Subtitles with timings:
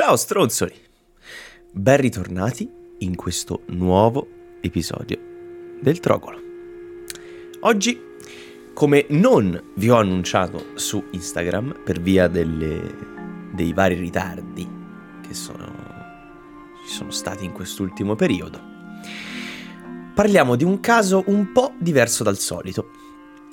[0.00, 0.72] Ciao stronzoli!
[1.72, 4.28] Ben ritornati in questo nuovo
[4.60, 5.18] episodio
[5.80, 6.38] del Trogolo.
[7.62, 8.00] Oggi,
[8.74, 12.94] come non vi ho annunciato su Instagram per via delle,
[13.52, 14.70] dei vari ritardi
[15.26, 15.66] che sono,
[16.86, 18.60] ci sono stati in quest'ultimo periodo,
[20.14, 22.90] parliamo di un caso un po' diverso dal solito.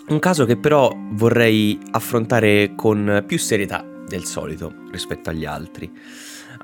[0.09, 5.91] Un caso che però vorrei affrontare con più serietà del solito rispetto agli altri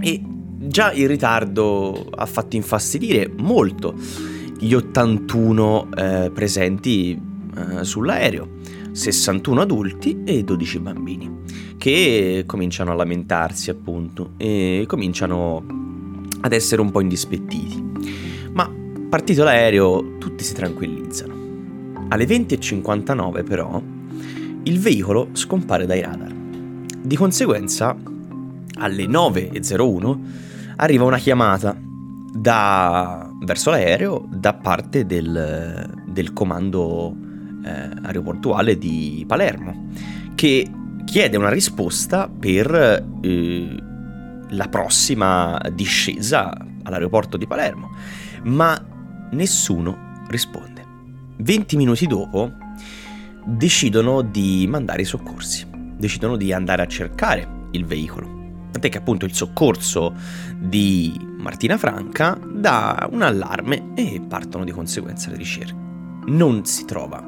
[0.00, 0.22] E
[0.58, 3.94] già il ritardo ha fatto infastidire molto
[4.58, 7.20] gli 81 eh, presenti
[7.54, 8.48] eh, sull'aereo,
[8.92, 11.30] 61 adulti e 12 bambini,
[11.78, 15.64] che cominciano a lamentarsi appunto e cominciano
[16.40, 17.82] ad essere un po' indispettiti.
[18.52, 18.70] Ma
[19.08, 21.32] partito l'aereo tutti si tranquillizzano.
[22.08, 23.82] Alle 20.59 però
[24.64, 26.32] il veicolo scompare dai radar.
[26.32, 27.96] Di conseguenza
[28.78, 30.18] alle 9.01
[30.76, 31.76] arriva una chiamata
[32.32, 37.14] da, verso l'aereo da parte del, del comando
[37.64, 39.88] eh, aeroportuale di Palermo
[40.34, 40.68] che
[41.14, 42.74] chiede una risposta per
[43.22, 43.76] eh,
[44.48, 46.52] la prossima discesa
[46.82, 47.90] all'aeroporto di Palermo,
[48.46, 48.76] ma
[49.30, 50.84] nessuno risponde.
[51.36, 52.50] 20 minuti dopo
[53.44, 55.64] decidono di mandare i soccorsi,
[55.96, 58.66] decidono di andare a cercare il veicolo.
[58.72, 60.16] Tant'è che appunto il soccorso
[60.58, 65.76] di Martina Franca dà un allarme e partono di conseguenza le ricerche.
[66.26, 67.22] Non si trova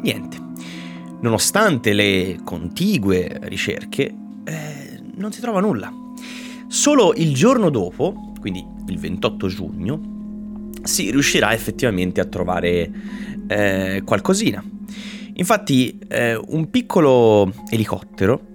[0.00, 0.83] niente.
[1.24, 4.14] Nonostante le contigue ricerche,
[4.44, 5.90] eh, non si trova nulla.
[6.68, 12.90] Solo il giorno dopo, quindi il 28 giugno, si riuscirà effettivamente a trovare
[13.46, 14.62] eh, qualcosina.
[15.36, 18.48] Infatti eh, un piccolo elicottero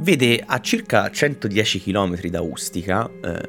[0.00, 3.48] vede a circa 110 km da Ustica, eh,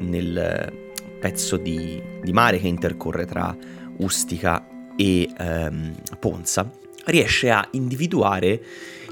[0.00, 0.70] nel
[1.18, 3.56] pezzo di, di, mare che intercorre tra
[3.96, 6.70] Ustica e ehm, Ponza,
[7.06, 8.62] riesce a individuare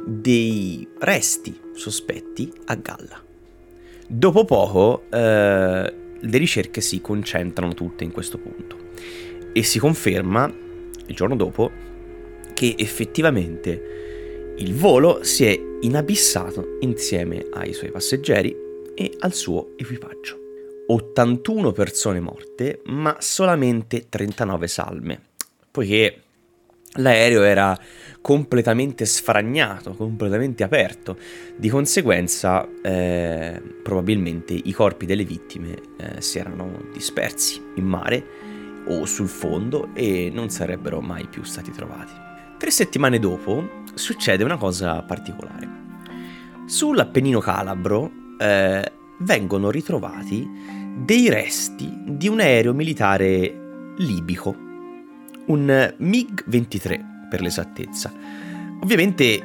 [0.04, 3.22] dei resti sospetti a galla.
[4.06, 8.76] Dopo poco eh, le ricerche si concentrano tutte in questo punto
[9.52, 10.52] e si conferma
[11.06, 11.70] il giorno dopo
[12.54, 18.54] che effettivamente il volo si è inabissato insieme ai suoi passeggeri
[18.94, 20.36] e al suo equipaggio.
[20.88, 25.20] 81 persone morte, ma solamente 39 salme,
[25.70, 26.22] poiché
[26.98, 27.78] l'aereo era
[28.20, 31.16] completamente sfragnato, completamente aperto.
[31.56, 38.24] Di conseguenza, eh, probabilmente i corpi delle vittime eh, si erano dispersi in mare
[38.86, 42.12] o sul fondo e non sarebbero mai più stati trovati.
[42.58, 45.86] Tre settimane dopo succede una cosa particolare.
[46.66, 50.46] Sull'Appennino Calabro eh, vengono ritrovati
[50.96, 54.66] dei resti di un aereo militare libico
[55.48, 58.12] un MiG-23 per l'esattezza.
[58.80, 59.42] Ovviamente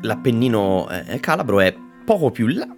[0.00, 1.74] l'Appennino eh, Calabro è
[2.04, 2.68] poco più là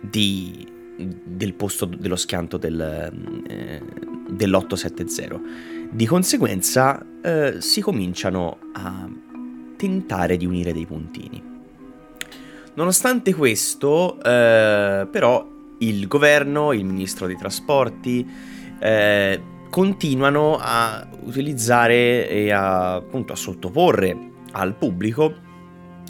[0.00, 0.66] di,
[0.96, 2.80] del posto dello schianto del,
[3.48, 3.82] eh,
[4.28, 5.40] dell'870
[5.90, 9.08] Di conseguenza eh, si cominciano a
[9.76, 11.54] tentare di unire dei puntini.
[12.74, 18.26] Nonostante questo, eh, però, il governo, il ministro dei trasporti,
[18.78, 19.40] eh,
[19.70, 24.16] continuano a utilizzare e a, appunto, a sottoporre
[24.52, 25.34] al pubblico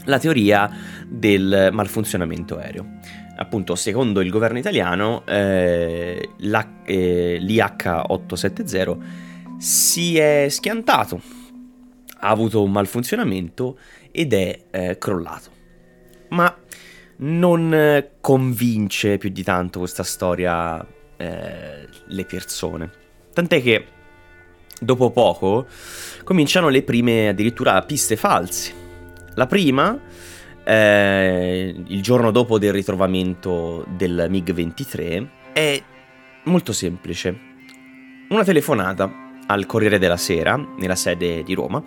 [0.04, 0.70] la teoria
[1.06, 2.98] del malfunzionamento aereo.
[3.38, 6.30] Appunto, secondo il governo italiano, eh,
[6.84, 8.98] eh, l'IH870
[9.58, 11.20] si è schiantato,
[12.20, 13.78] ha avuto un malfunzionamento
[14.10, 15.50] ed è eh, crollato.
[16.30, 16.56] Ma
[17.18, 20.84] non convince più di tanto questa storia
[21.16, 23.04] eh, le persone.
[23.36, 23.86] Tant'è che
[24.80, 25.66] dopo poco
[26.24, 28.72] cominciano le prime addirittura piste false
[29.34, 30.00] la prima,
[30.64, 35.82] eh, il giorno dopo del ritrovamento del MiG-23, è
[36.44, 37.38] molto semplice.
[38.30, 39.12] Una telefonata
[39.46, 41.84] al Corriere della Sera, nella sede di Roma,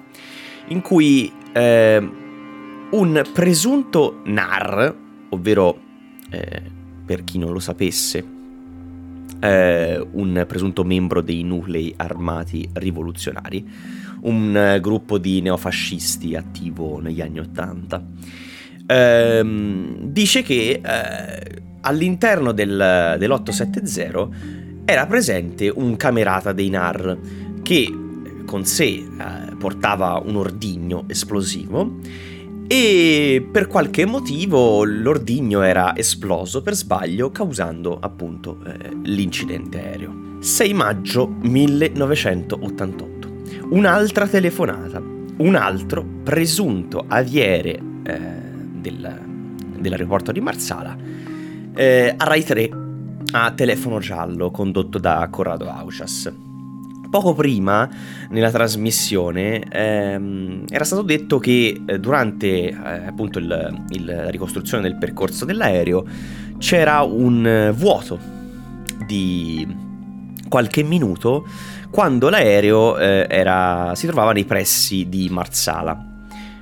[0.68, 2.10] in cui eh,
[2.92, 4.96] un presunto NAR,
[5.30, 5.80] ovvero,
[6.30, 6.62] eh,
[7.04, 8.38] per chi non lo sapesse,
[9.40, 13.68] eh, un presunto membro dei nuclei armati rivoluzionari,
[14.22, 18.04] un eh, gruppo di neofascisti attivo negli anni Ottanta.
[18.86, 24.30] Ehm, dice che eh, all'interno del, dell'870
[24.86, 27.18] era presente un camerata dei NAR
[27.62, 27.94] che
[28.46, 29.06] con sé eh,
[29.60, 31.98] portava un ordigno esplosivo
[32.72, 40.38] e per qualche motivo l'ordigno era esploso per sbaglio causando appunto eh, l'incidente aereo.
[40.40, 43.20] 6 maggio 1988
[43.72, 45.02] un'altra telefonata,
[45.38, 48.20] un altro presunto aviere eh,
[48.74, 49.20] del,
[49.80, 50.96] dell'aeroporto di Marsala
[51.74, 52.70] eh, a Rai 3
[53.32, 56.49] a telefono giallo condotto da Corrado Aucias.
[57.10, 57.90] Poco prima,
[58.30, 62.76] nella trasmissione, ehm, era stato detto che eh, durante eh,
[63.08, 66.06] appunto il, il, la ricostruzione del percorso dell'aereo
[66.60, 68.20] c'era un eh, vuoto
[69.08, 69.66] di
[70.48, 71.48] qualche minuto
[71.90, 76.06] quando l'aereo eh, era, si trovava nei pressi di Marsala.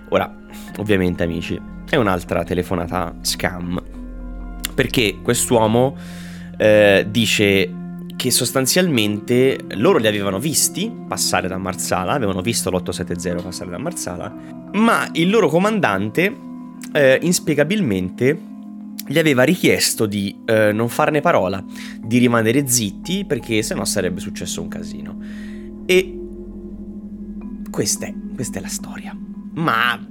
[0.09, 0.33] Ora,
[0.77, 1.59] ovviamente amici,
[1.89, 3.81] è un'altra telefonata scam,
[4.73, 5.97] perché quest'uomo
[6.55, 7.69] eh, dice
[8.17, 14.33] che sostanzialmente loro li avevano visti passare da Marsala, avevano visto l'870 passare da Marsala,
[14.73, 16.35] ma il loro comandante
[16.91, 18.55] eh, inspiegabilmente
[19.07, 21.63] gli aveva richiesto di eh, non farne parola,
[22.01, 25.17] di rimanere zitti perché sennò sarebbe successo un casino.
[25.85, 26.19] E
[27.69, 29.15] questa è, questa è la storia.
[29.53, 30.05] Ma,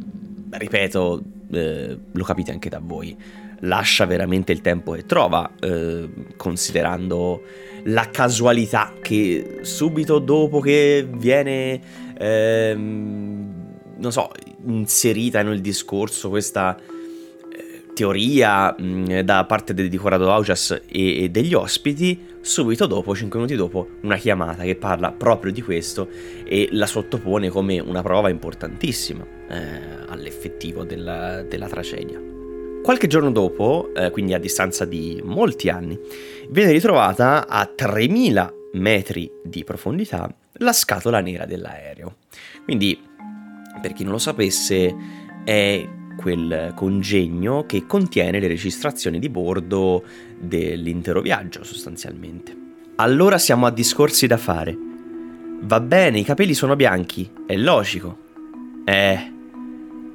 [0.51, 3.17] ripeto, eh, lo capite anche da voi,
[3.61, 7.43] lascia veramente il tempo che trova, eh, considerando
[7.85, 11.81] la casualità che subito dopo che viene,
[12.19, 13.55] ehm,
[13.97, 14.31] non so,
[14.67, 16.77] inserita nel discorso questa
[17.97, 23.57] teoria mh, da parte di Corrado Augias e, e, degli ospiti, subito dopo, 5 minuti
[23.57, 26.09] dopo, una chiamata che parla proprio di questo
[26.45, 32.36] e la sottopone come una prova importantissima eh, all'effettivo della, della, tragedia.
[32.87, 35.99] Qualche giorno dopo, eh, quindi a distanza di molti anni,
[36.51, 42.19] viene ritrovata a 3000 metri di profondità la scatola nera dell'aereo.
[42.63, 42.97] Quindi,
[43.83, 44.95] per chi non lo sapesse,
[45.43, 45.85] è
[46.17, 50.05] quel congegno che contiene le registrazioni di bordo
[50.39, 52.57] dell'intero viaggio sostanzialmente.
[52.99, 54.79] Allora siamo a discorsi da fare.
[55.63, 58.17] Va bene, i capelli sono bianchi, è logico.
[58.85, 59.33] Eh,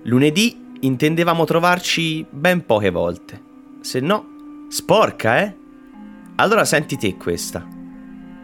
[0.03, 3.41] lunedì intendevamo trovarci ben poche volte.
[3.81, 5.55] Se no, sporca, eh?
[6.35, 7.65] Allora senti te questa.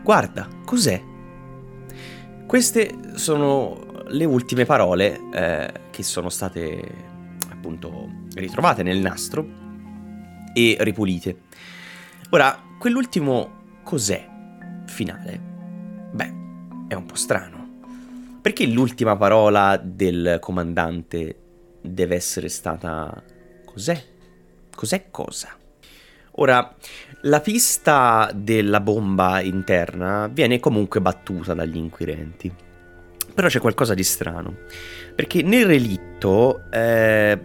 [0.03, 1.01] Guarda, cos'è?
[2.45, 7.05] Queste sono le ultime parole eh, che sono state
[7.49, 9.45] appunto ritrovate nel nastro
[10.53, 11.41] e ripulite.
[12.29, 14.27] Ora, quell'ultimo cos'è
[14.85, 15.41] finale?
[16.11, 16.33] Beh,
[16.87, 17.55] è un po' strano.
[18.41, 21.46] Perché l'ultima parola del comandante
[21.93, 23.23] deve essere stata
[23.65, 24.01] cos'è?
[24.75, 25.57] Cos'è cosa?
[26.39, 26.75] Ora,
[27.21, 32.53] la pista della bomba interna viene comunque battuta dagli inquirenti.
[33.33, 34.55] Però c'è qualcosa di strano.
[35.15, 37.39] Perché nel relitto eh,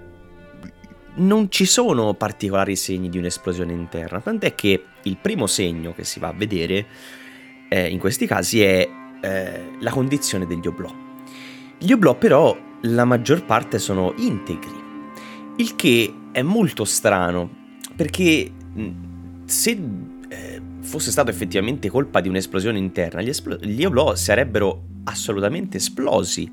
[1.15, 6.21] non ci sono particolari segni di un'esplosione interna, tant'è che il primo segno che si
[6.21, 6.87] va a vedere
[7.69, 8.89] eh, in questi casi è
[9.23, 10.95] eh, la condizione degli oblò.
[11.79, 14.81] Gli oblò però la maggior parte sono integri,
[15.57, 17.51] il che è molto strano,
[17.95, 18.51] perché
[19.45, 19.79] se
[20.29, 26.51] eh, fosse stato effettivamente colpa di un'esplosione interna, gli, espl- gli oblò sarebbero assolutamente esplosi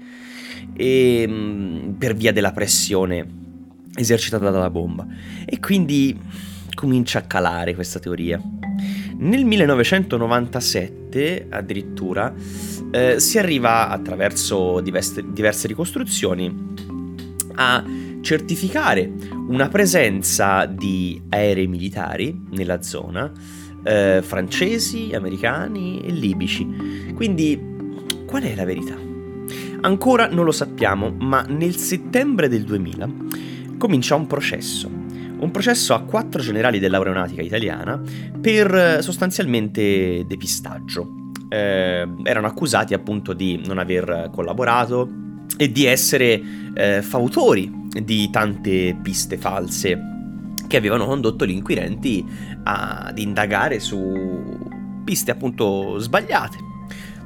[0.74, 3.26] e, mm, per via della pressione
[3.96, 5.08] esercitata dalla bomba.
[5.46, 6.18] E quindi
[6.74, 8.42] comincia a calare questa teoria.
[9.18, 12.34] Nel 1997 addirittura
[12.92, 16.68] eh, si arriva attraverso diverse, diverse ricostruzioni
[17.56, 17.84] a
[18.22, 19.12] certificare
[19.48, 23.32] una presenza di aerei militari nella zona,
[23.84, 27.14] eh, francesi, americani e libici.
[27.16, 27.60] Quindi
[28.26, 28.96] qual è la verità?
[29.82, 33.10] Ancora non lo sappiamo, ma nel settembre del 2000
[33.78, 34.90] comincia un processo.
[35.40, 38.02] Un processo a quattro generali dell'aeronautica italiana
[38.42, 41.19] per eh, sostanzialmente depistaggio.
[41.50, 45.10] Eh, erano accusati appunto di non aver collaborato
[45.58, 46.42] e di essere
[46.74, 50.00] eh, fautori di tante piste false
[50.68, 52.24] che avevano condotto gli inquirenti
[52.64, 53.98] ad indagare su
[55.04, 56.58] piste appunto sbagliate.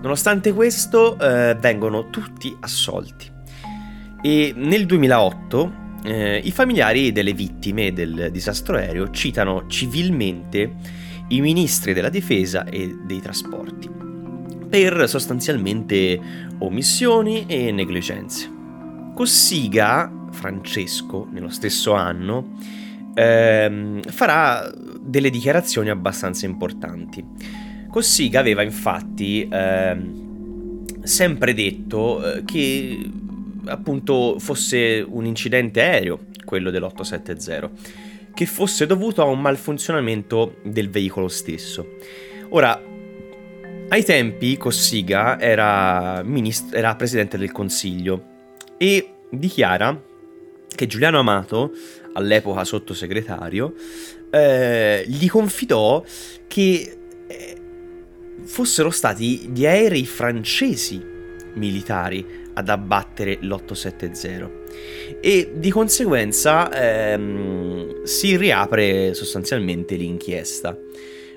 [0.01, 3.29] Nonostante questo eh, vengono tutti assolti.
[4.21, 10.75] E nel 2008 eh, i familiari delle vittime del disastro aereo citano civilmente
[11.29, 14.12] i ministri della difesa e dei trasporti
[14.73, 16.19] per sostanzialmente
[16.57, 18.51] omissioni e negligenze.
[19.13, 22.57] Cossiga, Francesco, nello stesso anno,
[23.13, 27.23] ehm, farà delle dichiarazioni abbastanza importanti.
[27.87, 33.11] Cossiga aveva infatti ehm, sempre detto eh, che
[33.65, 37.69] appunto fosse un incidente aereo, quello dell'870,
[38.33, 41.97] che fosse dovuto a un malfunzionamento del veicolo stesso.
[42.49, 42.81] Ora,
[43.89, 48.31] ai tempi Cossiga era, minist- era presidente del consiglio
[48.77, 50.01] e dichiara
[50.75, 51.71] che Giuliano Amato,
[52.13, 53.73] all'epoca sottosegretario,
[54.29, 56.03] eh, gli confidò
[56.47, 56.97] che
[57.27, 57.61] eh,
[58.43, 61.01] fossero stati gli aerei francesi
[61.55, 64.49] militari ad abbattere l'870
[65.21, 70.77] e di conseguenza ehm, si riapre sostanzialmente l'inchiesta.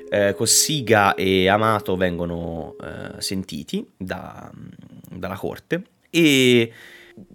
[0.08, 4.50] Eh, Cossiga e Amato vengono eh, sentiti da,
[5.10, 6.72] dalla corte e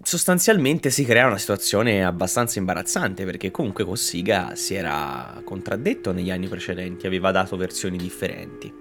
[0.02, 6.48] sostanzialmente si crea una situazione abbastanza imbarazzante perché comunque Cossiga si era contraddetto negli anni
[6.48, 8.72] precedenti, aveva dato versioni differenti.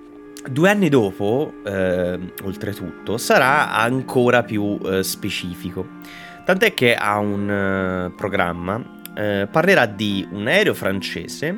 [0.50, 5.88] Due anni dopo, eh, oltretutto, sarà ancora più eh, specifico.
[6.46, 8.84] Tant'è che ha un uh, programma,
[9.16, 11.56] eh, parlerà di un aereo francese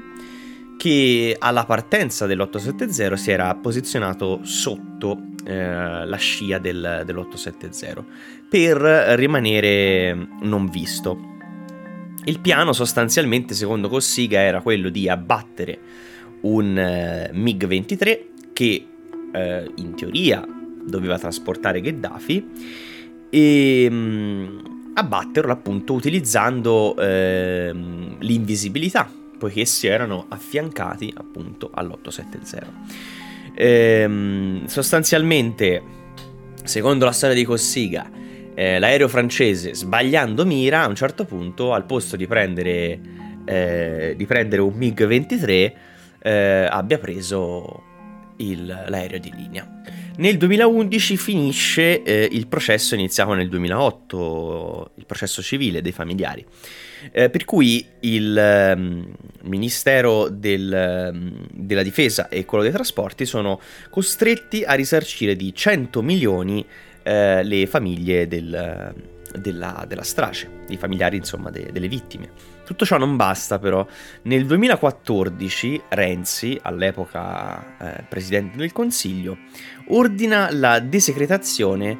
[0.83, 8.03] che alla partenza dell'870 si era posizionato sotto eh, la scia del, dell'870
[8.49, 8.81] per
[9.15, 11.37] rimanere non visto.
[12.25, 15.79] Il piano sostanzialmente, secondo Cossiga, era quello di abbattere
[16.41, 18.19] un eh, MiG-23
[18.51, 18.85] che
[19.31, 20.45] eh, in teoria
[20.85, 22.49] doveva trasportare Gheddafi
[23.29, 24.57] e mh, mm,
[24.95, 27.71] abbatterlo appunto utilizzando eh,
[28.19, 32.61] l'invisibilità poiché si erano affiancati appunto all'870
[33.53, 35.83] ehm, sostanzialmente
[36.63, 38.09] secondo la storia di Cossiga
[38.55, 43.01] eh, l'aereo francese sbagliando mira a un certo punto al posto di prendere,
[43.43, 45.73] eh, di prendere un MiG-23
[46.21, 47.83] eh, abbia preso
[48.37, 49.67] il, l'aereo di linea.
[50.15, 56.45] Nel 2011 finisce eh, il processo iniziato nel 2008, il processo civile dei familiari,
[57.11, 58.75] eh, per cui il eh,
[59.41, 66.03] Ministero del, mm, della Difesa e quello dei trasporti sono costretti a risarcire di 100
[66.03, 66.63] milioni
[67.01, 68.93] eh, le famiglie del,
[69.35, 72.29] della, della, strage, i familiari insomma de, delle vittime.
[72.73, 73.85] Tutto ciò non basta però.
[74.23, 79.37] Nel 2014 Renzi, all'epoca eh, presidente del Consiglio,
[79.89, 81.95] ordina la desecretazione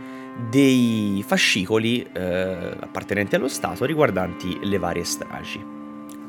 [0.50, 5.64] dei fascicoli eh, appartenenti allo Stato riguardanti le varie stragi.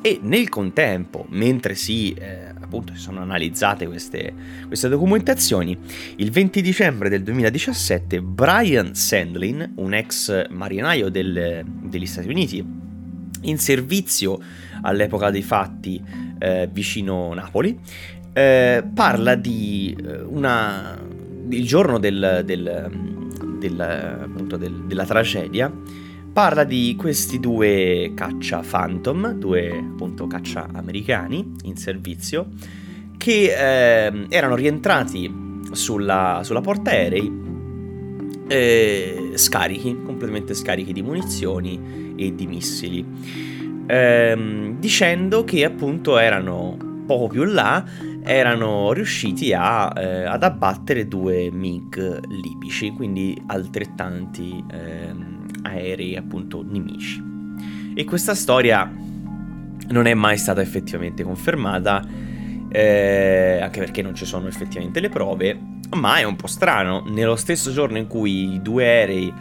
[0.03, 4.35] E nel contempo, mentre si, eh, appunto, si sono analizzate queste,
[4.67, 5.75] queste, documentazioni,
[6.17, 12.85] il 20 dicembre del 2017 Brian Sandlin, un ex marinaio del, degli Stati Uniti,
[13.45, 14.39] in servizio
[14.83, 16.03] all'epoca dei fatti
[16.39, 17.79] eh, vicino Napoli,
[18.33, 20.99] eh, parla di eh, una,
[21.49, 22.91] il giorno del, del,
[23.59, 25.73] del, della tragedia,
[26.33, 32.49] parla di questi due caccia Phantom, due appunto caccia americani in servizio,
[33.17, 33.55] che
[34.07, 37.44] eh, erano rientrati sulla, sulla portaerei
[38.47, 43.05] eh, scarichi, completamente scarichi di munizioni e di missili,
[43.87, 47.85] ehm, dicendo che appunto erano poco più là
[48.23, 55.15] erano riusciti a, eh, ad abbattere due MiG libici, quindi altrettanti eh,
[55.63, 57.23] aerei appunto nemici.
[57.95, 58.91] E questa storia
[59.89, 62.03] non è mai stata effettivamente confermata,
[62.71, 65.59] eh, anche perché non ci sono effettivamente le prove,
[65.95, 69.33] ma è un po' strano, nello stesso giorno in cui i due aerei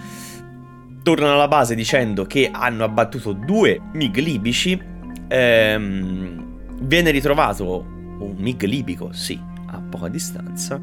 [1.04, 4.80] tornano alla base dicendo che hanno abbattuto due MiG libici,
[5.28, 6.46] ehm,
[6.82, 7.86] viene ritrovato
[8.20, 10.80] un MiG libico, sì, a poca distanza,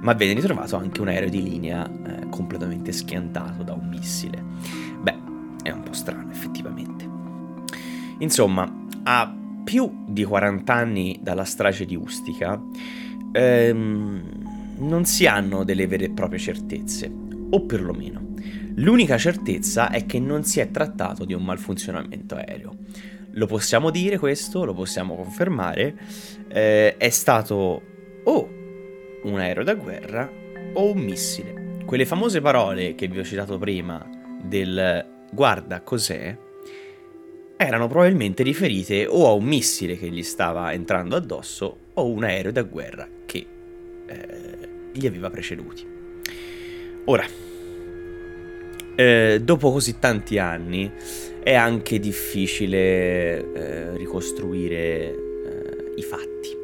[0.00, 4.42] ma viene ritrovato anche un aereo di linea eh, completamente schiantato da un missile.
[5.00, 5.18] Beh,
[5.62, 7.08] è un po' strano effettivamente.
[8.18, 8.70] Insomma,
[9.04, 12.60] a più di 40 anni dalla strage di Ustica,
[13.32, 14.39] ehm,
[14.80, 17.10] non si hanno delle vere e proprie certezze,
[17.50, 18.34] o perlomeno.
[18.76, 22.76] L'unica certezza è che non si è trattato di un malfunzionamento aereo.
[23.32, 25.96] Lo possiamo dire questo, lo possiamo confermare,
[26.48, 27.82] eh, è stato
[28.24, 28.48] o
[29.22, 30.30] un aereo da guerra
[30.74, 31.78] o un missile.
[31.84, 34.08] Quelle famose parole che vi ho citato prima
[34.42, 36.36] del guarda cos'è,
[37.56, 42.52] erano probabilmente riferite o a un missile che gli stava entrando addosso o un aereo
[42.52, 43.46] da guerra che
[44.06, 44.49] eh,
[44.92, 45.84] gli aveva preceduti.
[47.04, 47.24] Ora,
[48.94, 50.90] eh, dopo così tanti anni
[51.42, 56.56] è anche difficile eh, ricostruire eh, i fatti,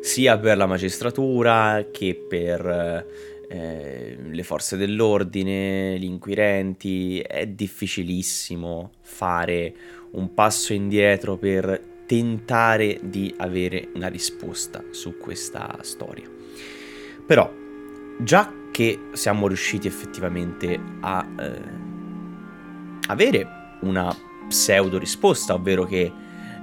[0.00, 3.06] sia per la magistratura che per
[3.48, 7.20] eh, le forze dell'ordine, gli inquirenti.
[7.20, 9.74] È difficilissimo fare
[10.12, 16.28] un passo indietro per tentare di avere una risposta su questa storia.
[17.26, 17.59] Però,
[18.22, 21.62] già che siamo riusciti effettivamente a eh,
[23.06, 23.48] avere
[23.80, 24.14] una
[24.48, 26.12] pseudo risposta, ovvero che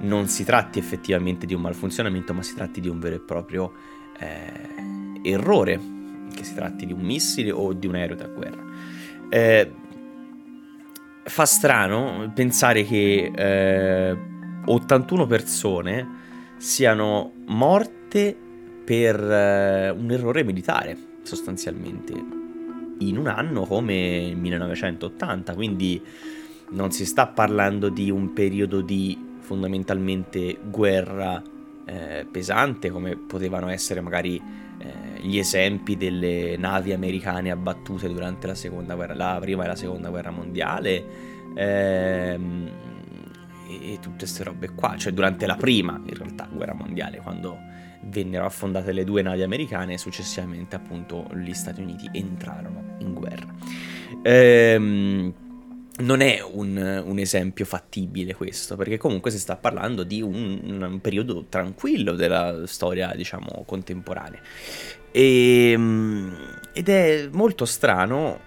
[0.00, 3.72] non si tratti effettivamente di un malfunzionamento, ma si tratti di un vero e proprio
[4.18, 5.80] eh, errore,
[6.34, 8.62] che si tratti di un missile o di un aereo da guerra.
[9.28, 9.72] Eh,
[11.24, 14.16] fa strano pensare che eh,
[14.64, 16.06] 81 persone
[16.56, 18.36] siano morte
[18.84, 20.96] per eh, un errore militare,
[21.28, 22.12] sostanzialmente,
[22.98, 26.02] in un anno come il 1980, quindi
[26.70, 31.42] non si sta parlando di un periodo di fondamentalmente guerra
[31.84, 38.54] eh, pesante come potevano essere magari eh, gli esempi delle navi americane abbattute durante la,
[38.94, 41.04] guerra, la prima e la seconda guerra mondiale
[41.54, 42.70] ehm,
[43.68, 47.58] e, e tutte queste robe qua, cioè durante la prima in realtà guerra mondiale quando
[48.02, 53.54] vennero affondate le due navi americane e successivamente appunto gli Stati Uniti entrarono in guerra.
[54.22, 55.34] Ehm,
[55.98, 61.00] non è un, un, esempio fattibile questo, perché comunque si sta parlando di un, un
[61.00, 64.40] periodo tranquillo della storia, diciamo, contemporanea.
[65.10, 66.36] E, ehm,
[66.72, 68.46] ed è molto strano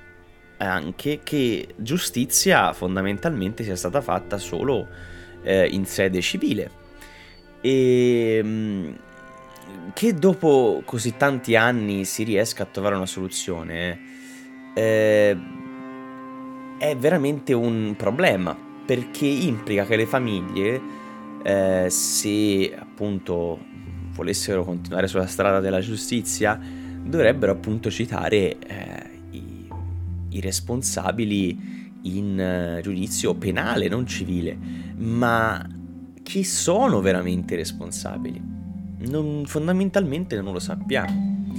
[0.57, 4.87] anche che giustizia fondamentalmente sia stata fatta solo
[5.43, 6.79] eh, in sede civile.
[7.61, 8.97] E ehm,
[9.93, 13.99] che dopo così tanti anni si riesca a trovare una soluzione.
[14.73, 15.38] Eh,
[16.77, 20.81] è veramente un problema perché implica che le famiglie,
[21.43, 23.60] eh, se appunto
[24.13, 26.60] volessero continuare sulla strada della giustizia,
[27.03, 29.67] dovrebbero appunto citare eh, i,
[30.29, 34.57] i, responsabili in uh, giudizio penale, non civile.
[34.97, 35.65] Ma
[36.23, 38.50] chi sono veramente i responsabili?
[39.07, 41.49] Non, fondamentalmente non lo sappiamo.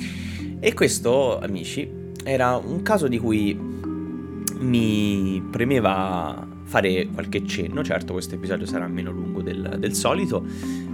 [0.61, 1.89] E questo, amici,
[2.25, 3.59] era un caso di cui
[4.61, 10.43] mi premeva fare qualche cenno, certo questo episodio sarà meno lungo del, del, solito,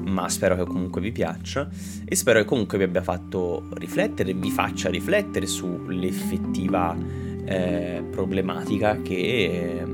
[0.06, 1.68] ma spero che comunque vi piaccia.
[2.04, 6.96] E spero che comunque vi abbia fatto riflettere, vi faccia riflettere sull'effettiva
[7.44, 9.86] eh, problematica che eh,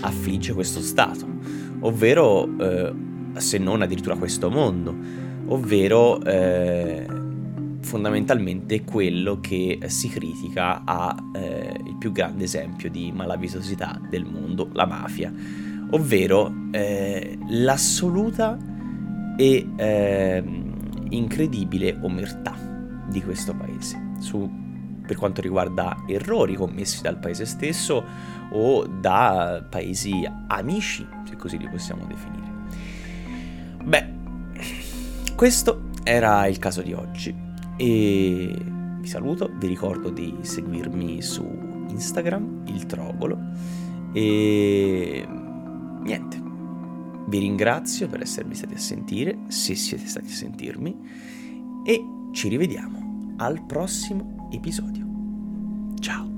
[0.00, 1.26] affligge questo Stato,
[1.80, 2.92] ovvero eh,
[3.34, 4.96] se non addirittura questo mondo,
[5.52, 7.06] ovvero eh,
[7.80, 14.86] fondamentalmente quello che si critica a eh, più grande esempio di malavitosità del mondo, la
[14.86, 15.32] mafia,
[15.90, 18.56] ovvero eh, l'assoluta
[19.36, 20.44] e eh,
[21.10, 22.54] incredibile omertà
[23.08, 24.50] di questo paese su,
[25.06, 28.02] per quanto riguarda errori commessi dal paese stesso
[28.52, 32.50] o da paesi amici, se così li possiamo definire.
[33.84, 34.11] Beh,
[35.42, 37.34] questo era il caso di oggi.
[37.76, 38.56] E
[39.00, 41.44] vi saluto, vi ricordo di seguirmi su
[41.88, 43.40] Instagram, il Trogolo.
[44.12, 45.26] E
[46.00, 46.40] niente,
[47.26, 50.96] vi ringrazio per essermi stati a sentire, se siete stati a sentirmi.
[51.84, 55.04] e ci rivediamo al prossimo episodio.
[55.98, 56.31] Ciao!